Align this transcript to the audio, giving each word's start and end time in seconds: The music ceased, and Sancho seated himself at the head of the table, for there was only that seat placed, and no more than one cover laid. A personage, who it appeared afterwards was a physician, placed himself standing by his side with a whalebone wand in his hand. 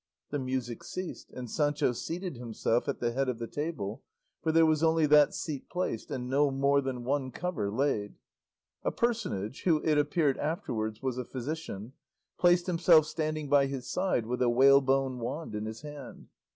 The 0.31 0.39
music 0.39 0.83
ceased, 0.83 1.29
and 1.29 1.47
Sancho 1.47 1.91
seated 1.91 2.35
himself 2.35 2.87
at 2.89 2.99
the 2.99 3.11
head 3.11 3.29
of 3.29 3.37
the 3.37 3.45
table, 3.45 4.01
for 4.41 4.51
there 4.51 4.65
was 4.65 4.81
only 4.81 5.05
that 5.05 5.35
seat 5.35 5.69
placed, 5.69 6.09
and 6.09 6.27
no 6.27 6.49
more 6.49 6.81
than 6.81 7.03
one 7.03 7.29
cover 7.29 7.69
laid. 7.69 8.15
A 8.81 8.89
personage, 8.89 9.61
who 9.61 9.77
it 9.83 9.99
appeared 9.99 10.39
afterwards 10.39 11.03
was 11.03 11.19
a 11.19 11.23
physician, 11.23 11.93
placed 12.39 12.65
himself 12.65 13.05
standing 13.05 13.47
by 13.47 13.67
his 13.67 13.91
side 13.91 14.25
with 14.25 14.41
a 14.41 14.49
whalebone 14.49 15.19
wand 15.19 15.53
in 15.53 15.67
his 15.67 15.81
hand. 15.83 16.29